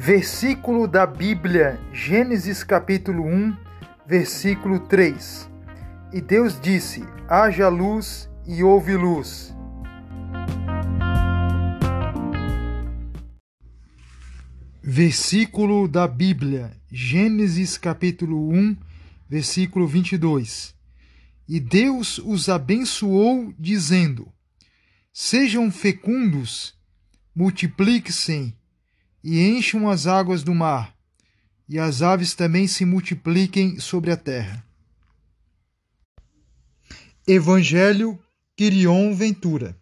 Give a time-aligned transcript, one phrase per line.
[0.00, 3.56] Versículo da Bíblia, Gênesis capítulo 1,
[4.06, 5.50] versículo 3.
[6.12, 9.52] E Deus disse: haja luz e houve luz.
[14.80, 18.76] Versículo da Bíblia, Gênesis capítulo 1,
[19.28, 20.76] versículo 22.
[21.48, 24.32] E Deus os abençoou, dizendo:
[25.12, 26.72] Sejam fecundos,
[27.34, 28.57] multipliquem-se
[29.22, 30.94] e encham as águas do mar,
[31.68, 34.64] e as aves também se multipliquem sobre a terra.
[37.26, 38.18] Evangelho
[38.56, 39.76] Quirion Ventura